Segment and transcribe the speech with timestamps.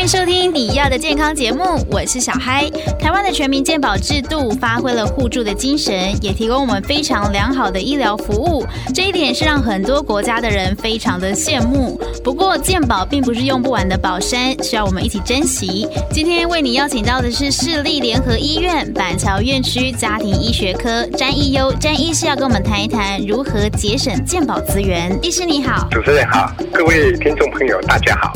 [0.00, 2.64] 欢迎收听你要的健康节目，我是小嗨。
[2.98, 8.64] 台湾的全民健保制度发挥了互助的精神，也提供我们非常良好的医疗服务，
[8.94, 12.00] 这一点是让很多国家的人非常的羡慕。
[12.24, 15.86] 不过，健保并不是用不完的宝山，需要我们一起珍惜。
[16.10, 25.14] 今天为你邀请到的是市立联合医院板桥院区家庭医学科詹义优詹医师，要跟我们谈一谈如何节省健保资源。
[25.22, 28.32] 医师你好，主持人好，各位听众朋友大家好。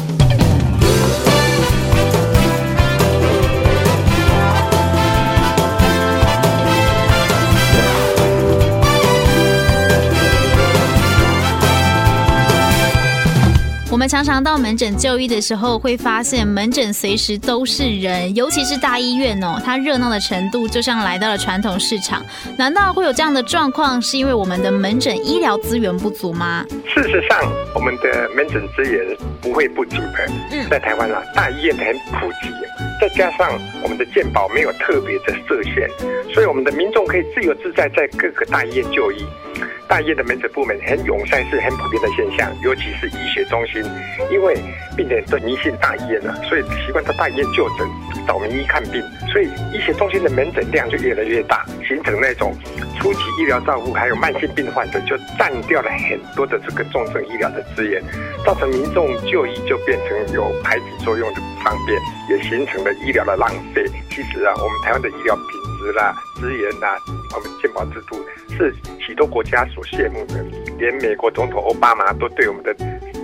[14.05, 22.23] 们常常到门诊就医的时候，会发现门诊随时都是人，尤其是大医院哦，它热闹的程度就像来到了传统市场。
[22.59, 26.67] 难道会有这样的状况，是因为我们的门诊医疗资源不足吗？
[26.87, 30.31] 事实上，我们的门诊资源不会不足的。
[30.53, 31.87] 嗯，在台湾啊，大医院很
[32.21, 32.51] 普及，
[33.01, 35.89] 再加上我们的健保没有特别的设限，
[36.31, 39.25] 所以我们的民众可以自由自在在各个大医院就医。
[39.95, 43.81] 大医院的门诊部门很涌塞是很普遍的现象，尤其是医学中心，
[44.29, 44.57] 因为
[44.97, 47.87] 病人都迷信大医院了，所以习惯到大医院就诊，
[48.27, 52.53] 找名医看病，所以医学中心的门诊量就越来越大，形成那种
[52.99, 58.03] 初级医疗照顾还有慢性病患者就占掉了很多的这个重症医疗的资源，
[58.45, 61.97] 造成民众就医就变成有排挤作用的不方便，
[62.29, 63.85] 也形成了医疗的浪费。
[64.11, 66.97] 其实啊，我们台湾的医疗品啦、资源啦，
[67.35, 68.17] 我们健保制度
[68.57, 70.45] 是许多国家所羡慕的，
[70.79, 72.75] 连美国总统奥巴马都对我们的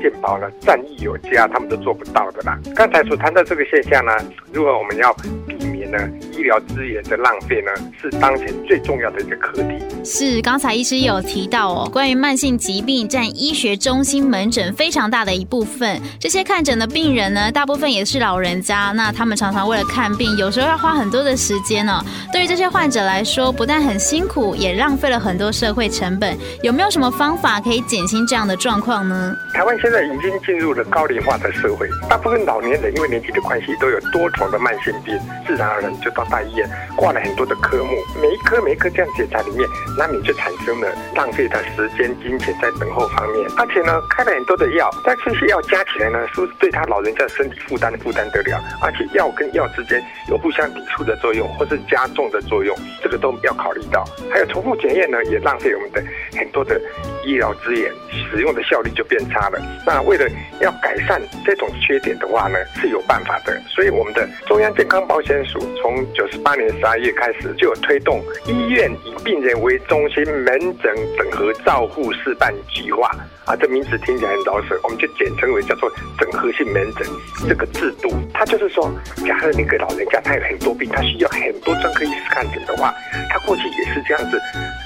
[0.01, 2.59] 健保呢赞誉有加，他们都做不到的啦。
[2.75, 4.13] 刚才所谈到这个现象呢，
[4.53, 5.13] 如果我们要
[5.47, 5.99] 避免呢
[6.33, 9.79] 医疗资源的浪费呢，是当前最重要的一个课题。
[10.03, 22.03] 是，刚才医师有提到哦，关于慢性疾病占医学中心门诊非常大的一部分，这些看诊的病人呢，大部分也是老人家，那他们常常为了看病，有时候要花很多的时间呢、
[22.33, 26.37] 对于这些患者来说，不但很辛苦，也浪费了很多社会成本。
[26.63, 29.35] 有没有什么方法可以减轻这样的状况呢？
[29.61, 35.15] 台湾现在已经进入了高龄化的社会，大部分老年人因为年纪的关系，都有多重的慢性病，
[35.47, 36.67] 自然而然就到大医院
[36.97, 39.69] 挂了很多的科目，每一科每一科这样检查里面，
[39.99, 43.47] 难免就产生了浪费的时间、金钱在等候方面。
[43.59, 48.59] 而且呢，开了很多的药，但这些药加起来呢，是不是对他老人家身体负担负担得了？
[48.81, 54.07] 而且药跟药之间有互相抵触的作用，或是加重的作用，这个都要考虑到。
[54.33, 56.03] 还有重复检验呢，也浪费我们的
[56.39, 56.81] 很多的
[57.27, 57.93] 医疗资源，
[58.31, 59.50] 使用的效率就变差
[59.87, 60.29] 那为了
[60.61, 63.59] 要改善这种缺点的话呢，是有办法的。
[63.69, 73.11] 所以我们的中央健康保险署从九十八年十二月开始就有推动医院以病人为中心门诊整合照护示范计划
[73.47, 77.07] 啊，这名字听起来很绕舌，我们就简称为叫做整合性门诊
[77.49, 78.11] 这个制度。
[78.33, 78.91] 它就是说，
[79.27, 82.95] 假设那个老人家他有很多病，他需要很多专科医师看诊的话，
[83.29, 84.39] 他过去也是这样子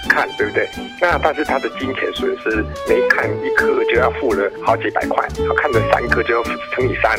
[0.08, 0.68] 看，对不对？
[1.00, 7.18] 那但是他的金钱损失，每看一科就要付了好几百块，他看了三科就要乘以三。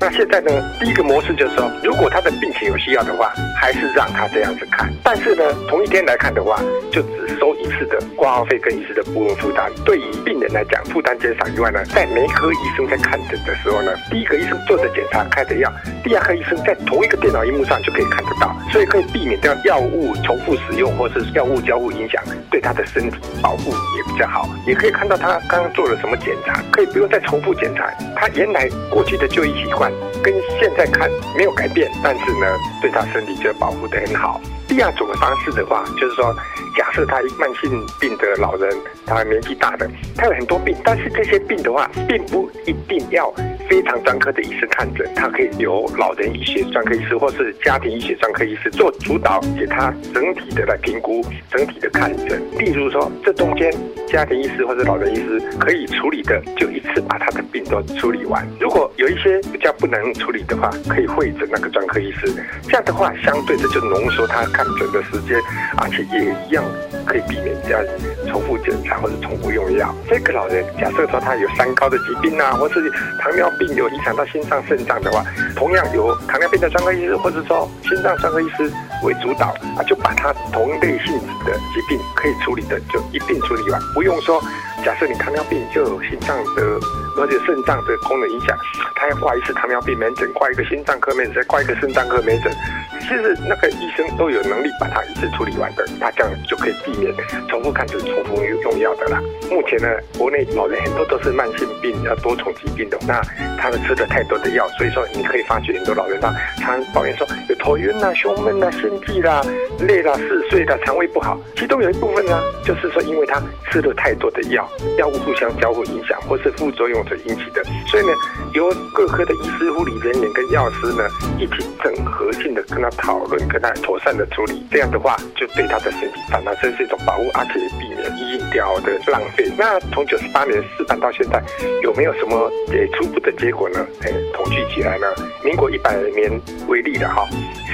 [0.00, 4.90] 那现在呢，第一个模式就是说，如果他的病情有需要的话，还是让他这样子看。
[5.04, 9.70] 但是呢，同一天来看的话，就只收一次的挂号费跟一次的部分负担。
[9.84, 15.70] 对于病人来讲，负担减少以外呢，在每一科医生在看诊的时候呢，第一个医生做的检查开的药，
[16.04, 24.48] 第二个医生在同一个电脑荧幕上就可以看得到，所以可以避免掉药物重复使用或是药物交互影响对他的身体保护也比较好。
[24.66, 27.90] 也可以看到他刚刚做了什么检查，可以不用再重复检查。
[28.16, 29.90] 他原来过去的就医习惯
[30.22, 32.46] 跟现在看没有改变，但是呢，
[32.80, 34.40] 对他身体就保护得很好。
[34.70, 36.32] 第二种方式的话，就是说，
[36.76, 38.70] 假设他一慢性病的老人，
[39.04, 43.34] 他年纪大的，他有很多病，但是这些病的话，并不一定要
[43.70, 52.42] 非常专科的医师看诊，他可以由老人医学专科医师或是家庭医学专科医师做主导，给他整体的来评估，整体的看诊。
[52.58, 53.72] 例如说，这中间
[54.08, 58.44] 家庭医师或者老人医师可以处理的，就一次把他的病都处理完。
[58.58, 62.26] 如果有一些比较不能处理的话，可以会诊那个专科医师。
[62.64, 65.40] 这样的话，相对的就浓缩他看诊的时间，
[65.78, 66.64] 而且也一样
[67.06, 67.80] 可以避免这样
[68.26, 69.94] 重复检查或者重复用药。
[70.08, 72.90] 这个老人假设说他有三高的疾病啊，或是
[73.20, 75.22] 糖尿病病有影响到心脏、肾脏的话，
[75.54, 78.72] 同样有糖尿病的专科医师或者说心脏专科医师
[79.04, 84.40] 为主导啊，就把它同类性质的疾病可以处理的就一并处理完，不用说
[84.82, 86.80] 假设你糖尿病就有心脏的。
[87.16, 88.56] 而且肾脏的功能影响，
[88.94, 92.52] 他要挂一次糖尿病门诊，挂一个心脏科门诊，挂一个肾脏科门诊。
[93.00, 97.12] 其实那个医生都有能力把它一次处理完的，他这样就可以避免
[97.48, 99.20] 重复看诊、重复用药的啦。
[99.50, 103.20] 目前呢，国内老人很多都是慢性病、要多重疾病的，那
[103.58, 109.42] 他们吃了太多的药，所以说你可以发觉很多老人他常抱怨说有头晕呐、啊、胸闷呐、啊、心悸啦、
[109.80, 113.42] 累啦、嗜睡啦、肠胃不好，其中有一部分呢，就是说因为他
[113.72, 114.68] 吃了太多的药，
[114.98, 118.12] 药物互相交互影响，或是副作用所引起的，所以呢，
[118.54, 121.04] 由各科的医师、护理人员跟药师呢
[121.38, 122.88] 一起整合性的跟他。
[123.00, 129.50] 讨论跟他妥善的处理，这样的话就对他的身体反而这是一种保护，而且避免医疗的浪费。
[129.56, 131.42] 那从九十八年试办到现在，
[131.82, 133.86] 有没有什么诶初步的结果呢？
[134.02, 135.06] 诶，统计起来呢，
[135.42, 136.30] 民国一百年
[136.68, 137.26] 为例的哈，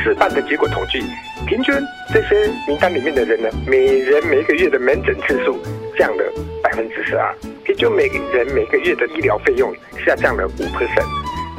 [0.05, 1.01] 试办的结果统计，
[1.47, 1.75] 平均
[2.13, 5.59] 这些名单里面的人呢，每人每个月的门诊次数
[5.99, 6.25] 降了
[6.63, 7.35] 百分之十二，
[7.67, 9.75] 平均每个人每个月的医疗费用
[10.05, 11.05] 下降了五 percent。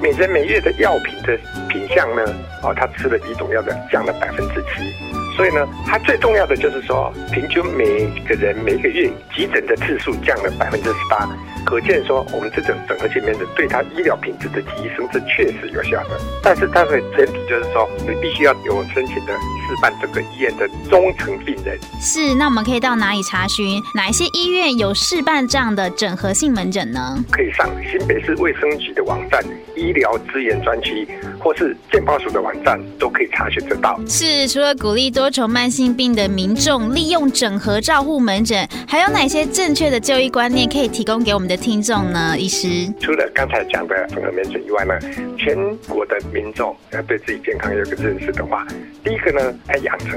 [0.01, 1.38] 每人每月的药品的
[1.68, 2.24] 品相呢，
[2.63, 4.89] 哦，他吃了几种药的降了百分之七，
[5.36, 11.27] 所以呢，他最重要的就是说，平均每个人每个月急诊的次数降了百分之十八。
[11.68, 16.18] 可见说，我们这种整合性面诊对他医疗品质的提升是确实有效的。
[16.42, 21.78] 但是它的前提就是说，你必须要有申请的示范这个医院的中层病人。
[22.00, 27.22] 是，那我们可以到哪里查询哪一些医院有示范这样的整合性门诊呢？
[27.30, 29.44] 可以上新北市卫生局的网站
[29.75, 31.06] 医疗资源专区，
[31.38, 34.00] 或是健保署的网站都可以查询得到。
[34.08, 41.56] 是，除了鼓励多重慢性病的民众利用整合照护门诊，还有哪些正确的就医观念可以提供给我们的？
[41.57, 44.94] 听众呢，医师除了刚才讲的整合门诊以外呢，
[45.38, 45.56] 全
[45.88, 48.65] 国的民众要对自己健康有个认识的话，
[49.04, 50.12] 第一个呢，要养成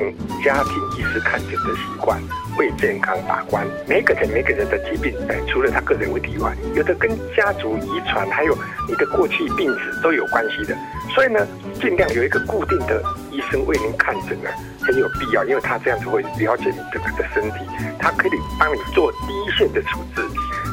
[0.45, 2.21] 家庭医师看诊的习惯，
[2.59, 3.67] 为健康把关。
[3.89, 8.57] 每个人每个人的疾病，哎，除了他个人问题以外，有的跟家族遗传，还有
[8.89, 10.77] 你的过去病史都有关系的。
[11.15, 11.47] 所以呢，
[11.81, 13.03] 尽量有一个固定的
[13.33, 14.51] 医生为您看诊呢，
[14.81, 17.65] 很有必要，因为他这样子会了解你整个的身体，
[17.99, 20.23] 他可以帮你做第一线的处置。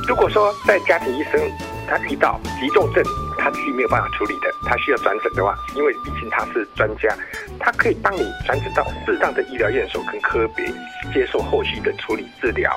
[0.08, 1.34] 如果说在家庭医生
[1.86, 3.04] 他遇到急重症，
[3.38, 7.14] 他自己没有办法处理的，他需要转诊的话，因为毕竟他是专家，
[7.60, 10.66] 他可以帮你转诊到适当的医疗院所跟科别，
[11.14, 12.72] 接受后续的处理治疗。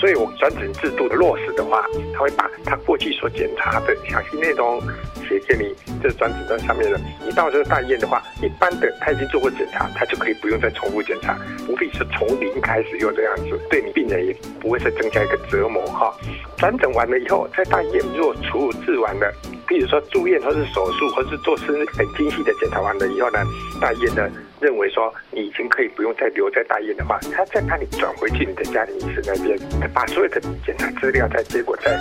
[0.00, 4.80] 所以，我转诊制度的落实的话，他会把他过去所检查的详细内容
[5.28, 6.98] 写给你，这转诊单上面的。
[7.22, 11.36] 你到这个大医院的话，一般的他已经做过检查，他就可以不用再重复检查，
[11.66, 16.10] 不必是从零开始又这样子，对你病人也不会再增加一个折磨哈。
[16.56, 19.30] 转诊完了以后，在大医院如果处置完了，
[19.68, 23.38] 比如说住院或是手术，或是做是很精细的检查完了以后呢，
[23.78, 24.26] 大医院呢
[24.60, 29.58] 认为说你已经可以不用再留在大医院的话，他再把你转回去你的家庭医生那边，
[29.92, 31.98] 把所有的检查资料再结果再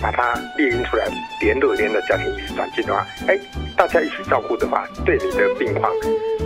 [0.00, 1.06] 把它列印出来，
[1.42, 3.38] 联络联络家庭医生转进的话，哎，
[3.80, 5.90] 大家一起照顾的话，对你的病况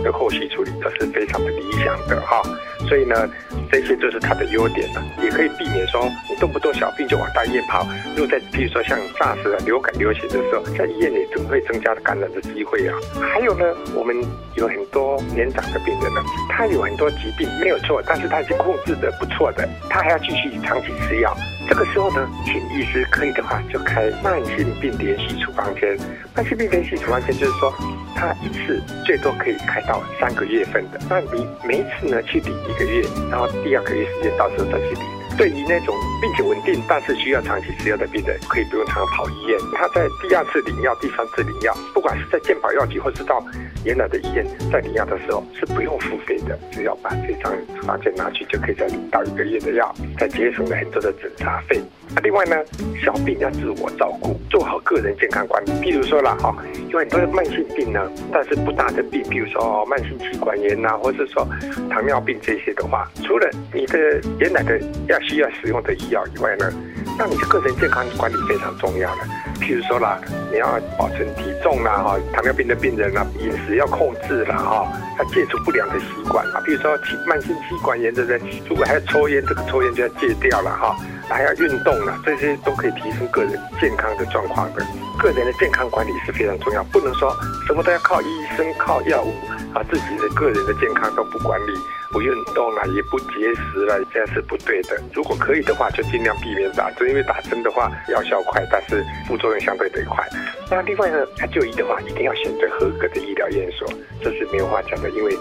[0.01, 2.41] 的后续处理都是非常的理想的哈。
[2.87, 3.29] 所以呢。
[3.71, 7.85] 这些就是它的优点了，也可以避免说你动不动小病就往大医院跑。
[8.15, 12.95] 如果在比如说像 SARS、流感流行的时候，在医院里总会增加感染的机会啊。
[13.33, 13.65] 还有呢，
[13.95, 14.15] 我们
[14.55, 21.35] 有很多年长的病人呢，他有很多疾病没有错，但是他已经控制的不错的，他还要继续长期吃药。
[21.67, 25.97] 这个时候呢，请医师可以的话就开慢性病连续处方箋。
[26.35, 27.73] 慢性病连续处方也就是说，
[28.15, 30.99] 他一次最多可以开到三个月份的。
[31.09, 35.03] 那你每一次呢去领一个月，然后第二个月时间到时候再去领。
[35.37, 39.59] 对于那种病情稳定但是需要长期吃药的病人，可以不用常常跑医院。
[39.73, 43.43] 他在第二次领药、第三次领药，不管是在健保药局或是到
[43.83, 51.81] 原来的医院在领药的时候，是不用付费的，只要把这张处方箋拿去就可以再领到一个月的药，再节省了很多的诊查费。
[52.15, 52.55] 啊，另外呢，
[53.03, 55.71] 小病要自我照顾，做好个人健康管理。
[55.81, 56.55] 譬如说了哈，
[56.89, 57.99] 有很多慢性病呢，
[58.31, 61.45] 但是不大的病，比如说慢性气管炎呐，或者说
[61.89, 63.97] 糖尿病这些的话，除了你的
[64.39, 66.71] 原来的要需要使用的医药以外呢，
[67.19, 69.21] 那你的个人健康管理非常重要的。
[69.59, 70.19] 譬如说啦，
[70.51, 74.87] 你要保存体重啦，哈，糖尿病的病人啊，饮食要控制啦，哈，
[75.19, 76.61] 要戒除不良的习惯啊。
[76.65, 80.95] 比如说慢性气管炎的人，如果还要抽烟，这个抽烟就要戒掉了哈。
[81.29, 84.85] 还要运动啊，这些都可以提升个人健康的状况的。
[85.17, 87.35] 个人的健康管理是非常重要，不能说
[87.67, 89.33] 什么都要靠医生、靠药物
[89.73, 91.73] 啊，自己的个人的健康都不管理。
[92.15, 94.97] 不运动了，也不节食了，这样是不对的。
[95.13, 100.25] 如果可以的话，就尽量避免打针，因为打针的话药效快，但是副作用相对得快。
[100.71, 103.85] 那另外呢，他就医的话，一定要选择合格的医疗院所，
[104.21, 105.09] 这是没有话讲的。
[105.09, 105.37] 因为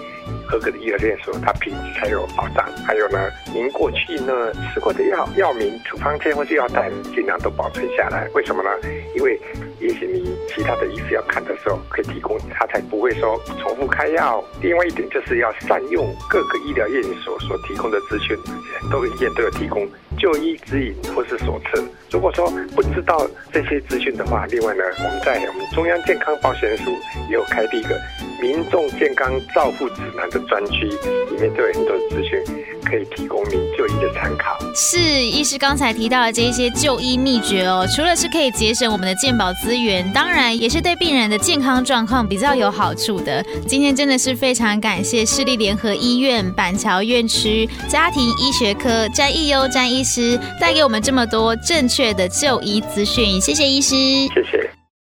[0.48, 2.68] 合格的医疗院所，它品质才有保障。
[2.84, 8.28] 还有呢，您过去呢吃过的药药名、处方箋或是药单，尽量都保存下来。
[8.34, 8.70] 为什么呢？
[9.14, 9.40] 因为
[9.80, 14.42] 也许你其他的医师要看的时候，可以提供，他才不会说重复开药。
[14.60, 18.36] 另外一点就是要善用各个医疗院所所提供的资讯，
[18.80, 19.88] 很多医院都有提供
[20.18, 21.82] 就医指引或是手册。
[22.10, 26.90] 如果说不知道这些资讯的话，另外呢，我们在我们中央健康保险署
[27.28, 28.00] 也有开辟一个
[28.44, 32.38] 民众健康照护指南的专区，里面都有很多资讯。
[32.84, 34.58] 可以提供您就医的参考。
[34.74, 43.42] 是，医师刚才提到的这一些就医秘诀哦，除了是可以节省我们的健保资源，当然也是对病人的健康状况比较有好处的。
[43.66, 53.94] 今天真的是非常感谢市立联合医院板桥院区家庭医学科詹义优詹医师带给我们这么多正确的就医资讯，谢谢医师，
[54.34, 54.73] 谢谢。